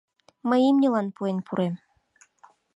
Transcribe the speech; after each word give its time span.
Мый 0.47 0.61
имньылан 0.69 1.07
пуэн 1.15 1.37
пурем. 1.45 1.75